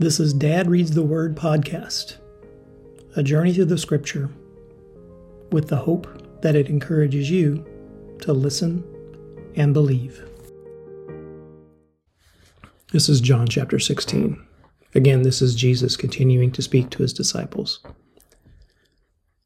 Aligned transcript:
This 0.00 0.18
is 0.18 0.32
Dad 0.32 0.70
Reads 0.70 0.92
the 0.92 1.02
Word 1.02 1.36
podcast, 1.36 2.16
a 3.16 3.22
journey 3.22 3.52
through 3.52 3.66
the 3.66 3.76
scripture 3.76 4.30
with 5.52 5.68
the 5.68 5.76
hope 5.76 6.40
that 6.40 6.56
it 6.56 6.70
encourages 6.70 7.30
you 7.30 7.66
to 8.20 8.32
listen 8.32 8.82
and 9.56 9.74
believe. 9.74 10.26
This 12.94 13.10
is 13.10 13.20
John 13.20 13.46
chapter 13.46 13.78
16. 13.78 14.42
Again, 14.94 15.20
this 15.20 15.42
is 15.42 15.54
Jesus 15.54 15.98
continuing 15.98 16.50
to 16.52 16.62
speak 16.62 16.88
to 16.88 17.02
his 17.02 17.12
disciples. 17.12 17.80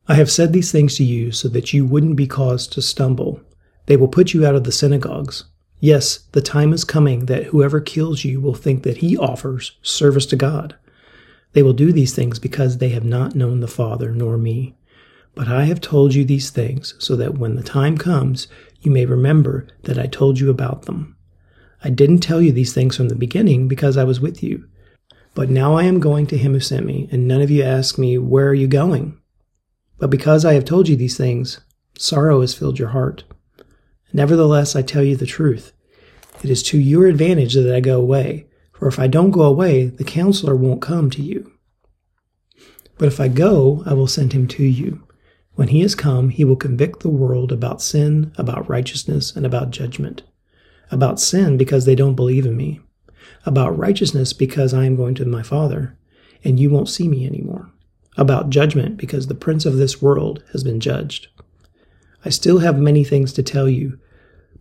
I 0.06 0.14
have 0.14 0.30
said 0.30 0.52
these 0.52 0.70
things 0.70 0.96
to 0.98 1.04
you 1.04 1.32
so 1.32 1.48
that 1.48 1.72
you 1.72 1.84
wouldn't 1.84 2.14
be 2.14 2.28
caused 2.28 2.72
to 2.74 2.80
stumble. 2.80 3.40
They 3.86 3.96
will 3.96 4.06
put 4.06 4.32
you 4.32 4.46
out 4.46 4.54
of 4.54 4.62
the 4.62 4.70
synagogues. 4.70 5.46
Yes, 5.84 6.20
the 6.32 6.40
time 6.40 6.72
is 6.72 6.82
coming 6.82 7.26
that 7.26 7.44
whoever 7.44 7.78
kills 7.78 8.24
you 8.24 8.40
will 8.40 8.54
think 8.54 8.84
that 8.84 8.96
he 8.96 9.18
offers 9.18 9.72
service 9.82 10.24
to 10.24 10.34
God. 10.34 10.74
They 11.52 11.62
will 11.62 11.74
do 11.74 11.92
these 11.92 12.14
things 12.14 12.38
because 12.38 12.78
they 12.78 12.88
have 12.88 13.04
not 13.04 13.34
known 13.34 13.60
the 13.60 13.68
Father 13.68 14.10
nor 14.10 14.38
me. 14.38 14.76
But 15.34 15.46
I 15.46 15.64
have 15.64 15.82
told 15.82 16.14
you 16.14 16.24
these 16.24 16.48
things 16.48 16.94
so 16.98 17.16
that 17.16 17.36
when 17.36 17.56
the 17.56 17.62
time 17.62 17.98
comes, 17.98 18.48
you 18.80 18.90
may 18.90 19.04
remember 19.04 19.66
that 19.82 19.98
I 19.98 20.06
told 20.06 20.40
you 20.40 20.48
about 20.48 20.86
them. 20.86 21.18
I 21.82 21.90
didn't 21.90 22.20
tell 22.20 22.40
you 22.40 22.50
these 22.50 22.72
things 22.72 22.96
from 22.96 23.10
the 23.10 23.14
beginning 23.14 23.68
because 23.68 23.98
I 23.98 24.04
was 24.04 24.20
with 24.20 24.42
you. 24.42 24.66
But 25.34 25.50
now 25.50 25.74
I 25.74 25.82
am 25.82 26.00
going 26.00 26.26
to 26.28 26.38
him 26.38 26.54
who 26.54 26.60
sent 26.60 26.86
me, 26.86 27.10
and 27.12 27.28
none 27.28 27.42
of 27.42 27.50
you 27.50 27.62
ask 27.62 27.98
me, 27.98 28.16
Where 28.16 28.48
are 28.48 28.54
you 28.54 28.68
going? 28.68 29.20
But 29.98 30.08
because 30.08 30.46
I 30.46 30.54
have 30.54 30.64
told 30.64 30.88
you 30.88 30.96
these 30.96 31.18
things, 31.18 31.60
sorrow 31.98 32.40
has 32.40 32.54
filled 32.54 32.78
your 32.78 32.88
heart. 32.88 33.24
Nevertheless, 34.14 34.76
I 34.76 34.82
tell 34.82 35.02
you 35.02 35.16
the 35.16 35.26
truth. 35.26 35.72
It 36.44 36.48
is 36.48 36.62
to 36.64 36.78
your 36.78 37.06
advantage 37.06 37.54
that 37.54 37.74
I 37.74 37.80
go 37.80 38.00
away, 38.00 38.46
for 38.72 38.86
if 38.86 38.98
I 38.98 39.08
don't 39.08 39.32
go 39.32 39.42
away, 39.42 39.86
the 39.86 40.04
counselor 40.04 40.54
won't 40.54 40.80
come 40.80 41.10
to 41.10 41.22
you. 41.22 41.50
But 42.96 43.08
if 43.08 43.18
I 43.18 43.26
go, 43.26 43.82
I 43.84 43.92
will 43.92 44.06
send 44.06 44.32
him 44.32 44.46
to 44.48 44.62
you. 44.62 45.02
When 45.56 45.68
he 45.68 45.80
has 45.80 45.96
come, 45.96 46.28
he 46.28 46.44
will 46.44 46.54
convict 46.54 47.00
the 47.00 47.08
world 47.08 47.50
about 47.50 47.82
sin, 47.82 48.32
about 48.38 48.68
righteousness, 48.68 49.34
and 49.34 49.44
about 49.44 49.70
judgment. 49.70 50.22
About 50.92 51.18
sin, 51.18 51.56
because 51.56 51.84
they 51.84 51.96
don't 51.96 52.14
believe 52.14 52.46
in 52.46 52.56
me. 52.56 52.80
About 53.44 53.76
righteousness, 53.76 54.32
because 54.32 54.72
I 54.72 54.84
am 54.84 54.94
going 54.94 55.16
to 55.16 55.24
my 55.24 55.42
Father, 55.42 55.98
and 56.44 56.60
you 56.60 56.70
won't 56.70 56.88
see 56.88 57.08
me 57.08 57.26
anymore. 57.26 57.72
About 58.16 58.50
judgment, 58.50 58.96
because 58.96 59.26
the 59.26 59.34
prince 59.34 59.66
of 59.66 59.76
this 59.76 60.00
world 60.00 60.44
has 60.52 60.62
been 60.62 60.78
judged. 60.78 61.26
I 62.24 62.28
still 62.30 62.58
have 62.58 62.78
many 62.78 63.02
things 63.02 63.32
to 63.32 63.42
tell 63.42 63.68
you, 63.68 63.98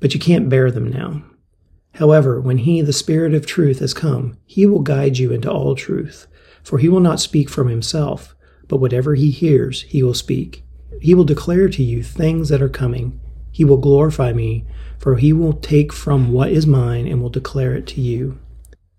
but 0.04 0.14
you 0.14 0.20
can't 0.20 0.50
bear 0.50 0.70
them 0.70 0.92
now. 0.92 1.24
However, 1.94 2.42
when 2.42 2.58
he, 2.58 2.82
the 2.82 2.92
Spirit 2.92 3.34
of 3.34 3.46
truth, 3.46 3.80
has 3.80 3.94
come, 3.94 4.38
he 4.46 4.66
will 4.66 4.82
guide 4.82 5.18
you 5.18 5.32
into 5.32 5.50
all 5.50 5.76
truth, 5.76 6.28
for 6.62 6.78
he 6.78 6.90
will 6.90 7.00
not 7.00 7.22
speak 7.22 7.50
from 7.50 7.70
himself, 7.70 8.36
but 8.68 8.82
whatever 8.82 9.16
he 9.16 9.32
hears, 9.32 9.84
he 9.84 10.04
will 10.04 10.14
speak. 10.14 10.66
He 11.00 11.16
will 11.16 11.24
declare 11.24 11.70
to 11.70 11.82
you 11.82 12.04
things 12.04 12.50
that 12.50 12.62
are 12.62 12.68
coming. 12.68 13.22
He 13.50 13.64
will 13.64 13.78
glorify 13.78 14.34
me, 14.34 14.66
for 15.00 15.16
he 15.16 15.32
will 15.32 15.54
take 15.54 15.94
from 15.94 16.34
what 16.34 16.52
is 16.52 16.68
mine 16.68 17.08
and 17.08 17.22
will 17.22 17.30
declare 17.30 17.74
it 17.74 17.88
to 17.88 18.02
you. 18.02 18.38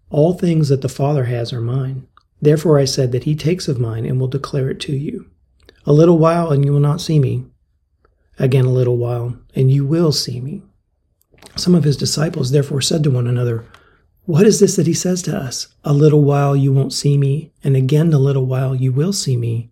All 0.08 0.32
things 0.32 0.70
that 0.70 0.80
the 0.80 0.88
Father 0.88 1.24
has 1.24 1.52
are 1.52 1.60
mine. 1.60 2.06
Therefore 2.40 2.78
I 2.78 2.86
said 2.86 3.12
that 3.12 3.24
he 3.24 3.36
takes 3.36 3.68
of 3.68 3.78
mine 3.78 4.06
and 4.06 4.18
will 4.18 4.28
declare 4.28 4.70
it 4.70 4.80
to 4.80 4.96
you. 4.96 5.26
A 5.84 5.92
little 5.92 6.16
while, 6.16 6.50
and 6.50 6.64
you 6.64 6.72
will 6.72 6.80
not 6.80 7.02
see 7.02 7.18
me. 7.18 7.44
Again, 8.38 8.64
a 8.64 8.72
little 8.72 8.96
while, 8.96 9.36
and 9.54 9.70
you 9.70 9.84
will 9.84 10.10
see 10.10 10.40
me. 10.40 10.62
Some 11.56 11.74
of 11.74 11.84
his 11.84 11.96
disciples 11.96 12.50
therefore 12.50 12.80
said 12.80 13.02
to 13.04 13.10
one 13.10 13.26
another, 13.26 13.64
What 14.24 14.46
is 14.46 14.60
this 14.60 14.76
that 14.76 14.86
he 14.86 14.94
says 14.94 15.22
to 15.22 15.36
us? 15.36 15.68
A 15.84 15.92
little 15.92 16.22
while 16.22 16.56
you 16.56 16.72
won't 16.72 16.92
see 16.92 17.16
me, 17.16 17.52
and 17.62 17.76
again 17.76 18.12
a 18.12 18.18
little 18.18 18.46
while 18.46 18.74
you 18.74 18.92
will 18.92 19.12
see 19.12 19.36
me. 19.36 19.70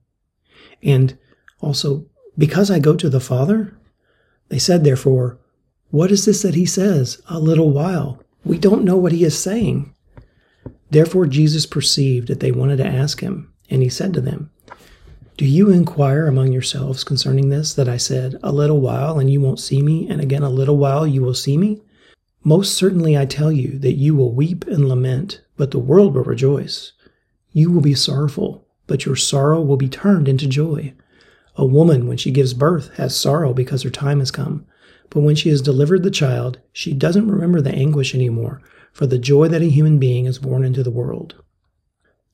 And 0.82 1.18
also, 1.60 2.06
because 2.36 2.70
I 2.70 2.78
go 2.78 2.96
to 2.96 3.08
the 3.08 3.20
Father? 3.20 3.76
They 4.48 4.58
said 4.58 4.84
therefore, 4.84 5.38
What 5.90 6.10
is 6.10 6.24
this 6.24 6.42
that 6.42 6.54
he 6.54 6.66
says? 6.66 7.20
A 7.28 7.38
little 7.38 7.70
while. 7.70 8.22
We 8.44 8.58
don't 8.58 8.84
know 8.84 8.96
what 8.96 9.12
he 9.12 9.24
is 9.24 9.38
saying. 9.38 9.94
Therefore 10.90 11.26
Jesus 11.26 11.66
perceived 11.66 12.28
that 12.28 12.40
they 12.40 12.52
wanted 12.52 12.76
to 12.76 12.86
ask 12.86 13.20
him, 13.20 13.52
and 13.70 13.82
he 13.82 13.88
said 13.88 14.12
to 14.14 14.20
them, 14.20 14.50
do 15.38 15.46
you 15.46 15.70
inquire 15.70 16.26
among 16.26 16.52
yourselves 16.52 17.04
concerning 17.04 17.48
this, 17.48 17.72
that 17.74 17.88
I 17.88 17.96
said, 17.96 18.38
A 18.42 18.52
little 18.52 18.80
while, 18.80 19.18
and 19.18 19.30
you 19.30 19.40
won't 19.40 19.60
see 19.60 19.82
me, 19.82 20.06
and 20.08 20.20
again 20.20 20.42
a 20.42 20.50
little 20.50 20.76
while 20.76 21.06
you 21.06 21.22
will 21.22 21.34
see 21.34 21.56
me? 21.56 21.80
Most 22.44 22.74
certainly 22.74 23.16
I 23.16 23.24
tell 23.24 23.50
you 23.50 23.78
that 23.78 23.94
you 23.94 24.14
will 24.14 24.34
weep 24.34 24.66
and 24.66 24.88
lament, 24.88 25.40
but 25.56 25.70
the 25.70 25.78
world 25.78 26.14
will 26.14 26.24
rejoice. 26.24 26.92
You 27.50 27.70
will 27.70 27.80
be 27.80 27.94
sorrowful, 27.94 28.66
but 28.86 29.06
your 29.06 29.16
sorrow 29.16 29.62
will 29.62 29.78
be 29.78 29.88
turned 29.88 30.28
into 30.28 30.46
joy. 30.46 30.92
A 31.56 31.64
woman, 31.64 32.06
when 32.06 32.18
she 32.18 32.30
gives 32.30 32.52
birth, 32.52 32.94
has 32.96 33.16
sorrow 33.16 33.54
because 33.54 33.82
her 33.82 33.90
time 33.90 34.18
has 34.18 34.30
come. 34.30 34.66
But 35.08 35.20
when 35.20 35.36
she 35.36 35.48
has 35.48 35.62
delivered 35.62 36.02
the 36.02 36.10
child, 36.10 36.58
she 36.72 36.92
doesn't 36.92 37.30
remember 37.30 37.60
the 37.60 37.74
anguish 37.74 38.14
anymore, 38.14 38.60
for 38.92 39.06
the 39.06 39.18
joy 39.18 39.48
that 39.48 39.62
a 39.62 39.70
human 39.70 39.98
being 39.98 40.26
is 40.26 40.38
born 40.38 40.64
into 40.64 40.82
the 40.82 40.90
world. 40.90 41.36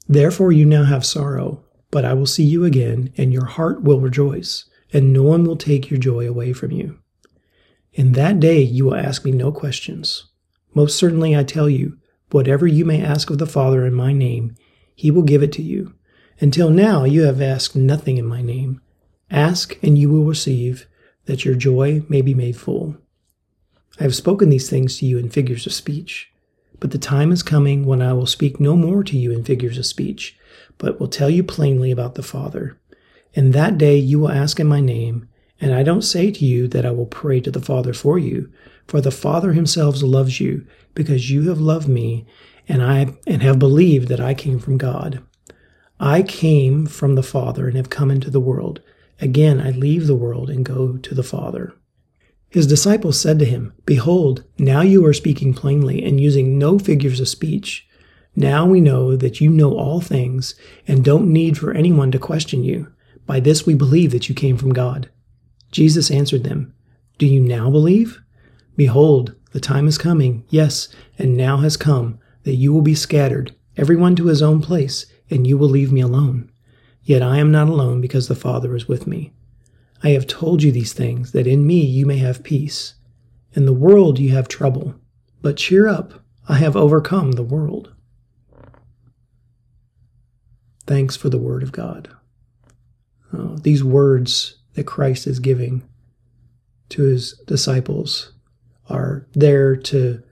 Therefore 0.09 0.51
you 0.51 0.65
now 0.65 0.85
have 0.85 1.07
sorrow 1.07 1.63
but 1.91 2.05
I 2.05 2.15
will 2.15 2.27
see 2.27 2.45
you 2.45 2.65
again, 2.65 3.13
and 3.17 3.33
your 3.33 3.47
heart 3.47 3.83
will 3.83 4.01
rejoice, 4.01 4.65
and 4.93 5.13
no 5.13 5.23
one 5.23 5.45
will 5.45 5.57
take 5.57 5.91
your 5.91 5.99
joy 5.99 6.29
away 6.29 6.53
from 6.53 6.71
you. 6.71 6.99
In 7.93 8.13
that 8.13 8.41
day 8.41 8.61
you 8.61 8.87
will 8.87 8.95
ask 8.95 9.25
me 9.25 9.33
no 9.33 9.51
questions. 9.53 10.27
Most 10.75 10.97
certainly 10.97 11.37
I 11.37 11.45
tell 11.45 11.69
you, 11.69 11.99
whatever 12.31 12.67
you 12.67 12.85
may 12.85 13.03
ask 13.03 13.31
of 13.31 13.39
the 13.39 13.47
Father 13.47 13.87
in 13.87 13.95
my 13.95 14.13
name, 14.13 14.55
he 14.95 15.11
will 15.11 15.23
give 15.23 15.43
it 15.43 15.53
to 15.53 15.63
you. 15.63 15.95
Until 16.41 16.71
now 16.71 17.05
you 17.05 17.23
have 17.23 17.41
asked 17.41 17.75
nothing 17.75 18.17
in 18.17 18.27
my 18.27 18.43
name. 18.43 18.81
Ask, 19.31 19.79
and 19.83 19.99
you 19.99 20.11
will 20.11 20.25
receive, 20.25 20.87
that 21.25 21.45
your 21.45 21.55
joy 21.55 22.03
may 22.09 22.23
be 22.23 22.35
made 22.35 22.57
full. 22.57 22.97
I 23.99 24.05
have 24.05 24.15
spoken 24.15 24.49
these 24.49 24.71
things 24.71 24.99
to 24.99 25.07
you 25.07 25.19
in 25.19 25.31
figures 25.31 25.67
of 25.67 25.73
speech. 25.73 26.31
But 26.81 26.93
the 26.93 26.99
time 26.99 27.33
is 27.33 27.43
coming 27.43 27.85
when 27.85 28.01
I 28.01 28.13
will 28.13 28.27
speak 28.27 28.61
no 28.61 28.77
more 28.77 29.03
to 29.03 29.19
you 29.19 29.33
in 29.33 29.43
figures 29.43 29.79
of 29.79 29.87
speech, 29.87 30.38
but 30.79 30.99
will 30.99 31.09
tell 31.09 31.31
you 31.31 31.43
plainly 31.43 31.91
about 31.91 32.15
the 32.15 32.23
Father. 32.23 32.79
In 33.35 33.51
that 33.53 33.79
day 33.79 33.97
you 33.97 34.21
will 34.21 34.31
ask 34.31 34.59
in 34.59 34.67
my 34.67 34.81
name, 34.81 35.29
and 35.61 35.75
I 35.75 35.83
don't 35.83 36.03
say 36.03 36.31
to 36.31 36.45
you 36.45 36.69
that 36.69 36.87
I 36.87 36.91
will 36.91 37.07
pray 37.07 37.41
to 37.41 37.51
the 37.51 37.61
Father 37.61 37.93
for 37.93 38.19
you, 38.19 38.53
for 38.87 39.01
the 39.01 39.11
Father 39.11 39.53
himself 39.53 40.03
loves 40.03 40.41
you, 40.41 40.67
because 40.95 41.31
you 41.31 41.49
have 41.49 41.61
loved 41.61 41.89
me, 41.89 42.27
and 42.69 42.83
I 42.83 43.17
and 43.27 43.43
have 43.43 43.59
believed 43.59 44.09
that 44.09 44.21
I 44.21 44.35
came 44.35 44.59
from 44.59 44.79
God. 44.79 45.23
I 46.01 46.23
came 46.23 46.87
from 46.87 47.15
the 47.17 47.23
Father 47.23 47.67
and 47.67 47.77
have 47.77 47.91
come 47.91 48.11
into 48.11 48.31
the 48.31 48.41
world. 48.41 48.81
Again 49.21 49.61
I 49.61 49.71
leave 49.71 50.07
the 50.07 50.15
world 50.15 50.49
and 50.49 50.65
go 50.65 50.97
to 50.97 51.15
the 51.15 51.25
Father. 51.25 51.75
His 52.51 52.67
disciples 52.67 53.21
said 53.21 53.39
to 53.41 53.45
him, 53.45 53.75
Behold, 53.85 54.45
now 54.59 54.81
you 54.81 55.05
are 55.05 55.13
speaking 55.13 55.53
plainly 55.53 56.03
and 56.03 56.21
using 56.21 56.59
no 56.59 56.79
figures 56.79 57.21
of 57.21 57.29
speech. 57.29 57.88
Now 58.37 58.67
we 58.67 58.81
know 58.81 59.17
that 59.17 59.41
you 59.41 59.51
know 59.51 59.77
all 59.77 60.01
things 60.01 60.55
and 60.87 61.05
don't 61.05 61.33
need 61.33 61.59
for 61.59 61.73
anyone 61.73 62.11
to 62.13 62.19
question 62.19 62.63
you. 62.63 62.93
By 63.27 63.41
this 63.41 63.67
we 63.67 63.75
believe 63.75 64.13
that 64.13 64.29
you 64.29 64.35
came 64.35 64.57
from 64.57 64.73
God. 64.73 65.11
Jesus 65.71 66.11
answered 66.11 66.45
them, 66.45 66.75
Do 67.19 67.27
you 67.27 67.41
now 67.41 67.71
believe? 67.71 68.21
Behold, 68.77 69.35
the 69.53 69.61
time 69.61 69.89
is 69.89 69.99
coming, 69.99 70.45
yes, 70.49 70.89
and 71.19 71.37
now 71.37 71.59
has 71.59 71.77
come, 71.77 72.19
that 72.45 72.55
you 72.55 72.73
will 72.73 72.83
be 72.83 72.95
scattered, 72.95 73.55
everyone 73.77 74.15
to 74.17 74.27
his 74.27 74.43
own 74.43 74.63
place, 74.63 75.07
and 75.31 75.47
you 75.47 75.59
will 75.59 75.69
leave 75.69 75.93
me 75.93 76.01
alone. 76.01 76.51
Yet 77.03 77.23
I 77.23 77.39
am 77.39 77.51
not 77.51 77.69
alone 77.69 78.01
because 78.01 78.29
the 78.29 78.35
Father 78.35 78.77
is 78.77 78.87
with 78.87 79.07
me. 79.07 79.33
I 80.03 80.11
have 80.11 80.27
told 80.27 80.63
you 80.63 80.71
these 80.71 80.93
things, 80.93 81.33
that 81.33 81.47
in 81.47 81.67
me 81.67 81.85
you 81.85 82.07
may 82.07 82.19
have 82.19 82.45
peace. 82.45 82.95
In 83.55 83.67
the 83.67 83.73
world 83.73 84.19
you 84.19 84.31
have 84.31 84.47
trouble, 84.47 84.95
but 85.43 85.57
cheer 85.57 85.89
up, 85.89 86.23
I 86.49 86.55
have 86.59 86.77
overcome 86.77 87.33
the 87.33 87.43
world. 87.43 87.93
Thanks 90.89 91.17
for 91.17 91.29
the 91.29 91.39
word 91.39 91.63
of 91.63 91.71
God. 91.71 92.09
Uh, 93.31 93.57
these 93.61 93.85
words 93.85 94.57
that 94.73 94.85
Christ 94.85 95.27
is 95.27 95.39
giving 95.39 95.87
to 96.89 97.03
his 97.03 97.35
disciples 97.47 98.33
are 98.89 99.29
there 99.35 99.77
to, 99.77 100.23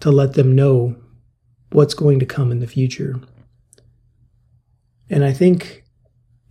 to 0.00 0.10
let 0.10 0.32
them 0.32 0.54
know 0.54 0.96
what's 1.70 1.92
going 1.92 2.18
to 2.18 2.24
come 2.24 2.50
in 2.50 2.60
the 2.60 2.66
future. 2.66 3.20
And 5.10 5.22
I 5.22 5.34
think 5.34 5.84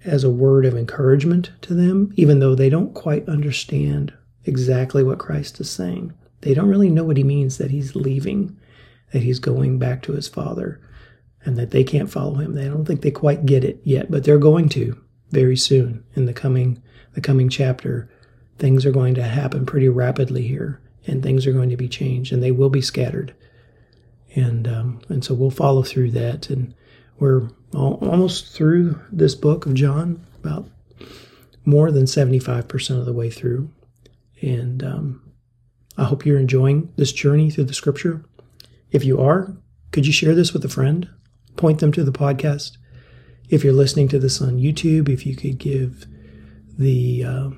as 0.06 0.24
a 0.24 0.30
word 0.30 0.64
of 0.64 0.78
encouragement 0.78 1.52
to 1.64 1.74
them, 1.74 2.14
even 2.18 2.38
though 2.38 2.54
they 2.54 2.69
don't 2.69 2.94
quite 2.94 3.28
understand 3.28 4.14
exactly 4.46 5.04
what 5.04 5.18
Christ 5.18 5.60
is 5.60 5.72
saying. 5.72 6.14
They 6.42 6.54
don't 6.54 6.69
really 6.69 6.92
know 6.92 7.04
what 7.04 7.18
he 7.18 7.24
means 7.24 7.58
that 7.58 7.72
he's 7.72 7.96
leaving, 7.96 8.60
that 9.12 9.24
he's 9.24 9.40
going 9.40 9.80
back 9.80 10.04
to 10.04 10.14
his 10.14 10.28
Father, 10.28 10.80
and 11.45 11.57
that 11.57 11.72
they 11.72 11.84
can't 11.84 12.10
follow 12.10 12.36
him. 12.36 12.54
They 12.54 12.66
don't 12.66 12.86
think 12.86 13.01
they 13.01 13.12
quite 13.12 13.45
get 13.45 13.63
it 13.63 13.80
yet, 13.84 14.12
but 14.12 14.24
they're 14.24 14.38
going 14.38 14.69
to 14.69 15.01
very 15.31 15.57
soon 15.57 16.04
in 16.16 16.25
the 16.25 16.34
coming 16.34 16.81
the 17.13 17.22
coming 17.22 17.50
chapter. 17.50 18.10
Things 18.57 18.86
are 18.86 18.92
going 18.92 19.13
to 19.16 19.24
happen 19.24 19.66
pretty 19.66 19.89
rapidly 19.89 20.48
here, 20.48 20.81
and 21.06 21.22
things 21.22 21.45
are 21.45 21.54
going 21.54 21.69
to 21.69 21.78
be 21.78 21.88
changed, 21.88 22.34
and 22.34 22.44
they 22.44 22.51
will 22.51 22.69
be 22.69 22.81
scattered. 22.81 23.34
And 24.36 24.68
um, 24.68 25.01
and 25.10 25.24
so 25.24 25.34
we'll 25.34 25.51
follow 25.51 25.84
through 25.84 26.12
that 26.12 26.50
and 26.50 26.74
We're 27.19 27.50
almost 27.74 28.54
through 28.54 29.01
this 29.12 29.36
book 29.36 29.66
of 29.66 29.74
John, 29.74 30.25
about 30.40 30.69
more 31.66 31.92
than 31.92 32.06
75% 32.06 33.00
of 33.00 33.06
the 33.06 33.13
way 33.13 33.30
through. 33.30 33.69
And 34.42 34.83
um, 34.83 35.33
I 35.98 36.06
hope 36.06 36.25
you're 36.25 36.40
enjoying 36.40 36.94
this 36.95 37.12
journey 37.12 37.50
through 37.50 37.66
the 37.66 37.74
scripture. 37.74 38.24
If 38.92 39.04
you 39.04 39.19
are, 39.19 39.57
could 39.92 40.06
you 40.06 40.13
share 40.13 40.36
this 40.36 40.54
with 40.54 40.63
a 40.63 40.69
friend? 40.69 41.10
Point 41.57 41.80
them 41.80 41.92
to 41.92 42.04
the 42.04 42.12
podcast. 42.12 42.77
If 43.50 43.63
you're 43.63 43.74
listening 43.74 44.07
to 44.09 44.19
this 44.19 44.42
on 44.42 44.57
YouTube, 44.57 45.09
if 45.09 45.25
you 45.25 45.36
could 45.36 45.57
give 45.57 46.06
the, 46.77 47.24
uh, 47.24 47.50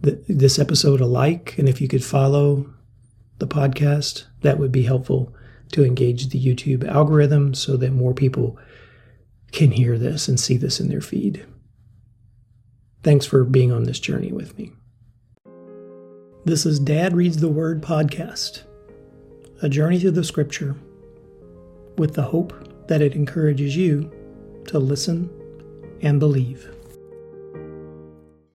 the 0.00 0.22
this 0.28 0.58
episode 0.58 1.00
a 1.00 1.06
like, 1.06 1.56
and 1.58 1.68
if 1.68 1.80
you 1.80 1.88
could 1.88 2.04
follow 2.04 2.70
the 3.38 3.46
podcast, 3.46 4.24
that 4.42 4.58
would 4.58 4.72
be 4.72 4.82
helpful 4.82 5.32
to 5.72 5.84
engage 5.84 6.28
the 6.28 6.42
YouTube 6.42 6.86
algorithm 6.86 7.54
so 7.54 7.76
that 7.76 7.92
more 7.92 8.14
people 8.14 8.58
can 9.52 9.70
hear 9.70 9.98
this 9.98 10.28
and 10.28 10.38
see 10.38 10.56
this 10.56 10.80
in 10.80 10.88
their 10.88 11.00
feed. 11.00 11.46
Thanks 13.02 13.26
for 13.26 13.44
being 13.44 13.72
on 13.72 13.84
this 13.84 14.00
journey 14.00 14.32
with 14.32 14.58
me. 14.58 14.72
This 16.44 16.66
is 16.66 16.78
Dad 16.78 17.14
Reads 17.14 17.38
the 17.38 17.48
Word 17.48 17.82
podcast, 17.82 18.62
a 19.62 19.68
journey 19.68 19.98
through 19.98 20.12
the 20.12 20.24
scripture 20.24 20.76
with 21.98 22.14
the 22.14 22.22
hope 22.22 22.52
that 22.88 23.02
it 23.02 23.14
encourages 23.14 23.76
you 23.76 24.10
to 24.66 24.78
listen 24.78 25.30
and 26.02 26.20
believe. 26.20 26.75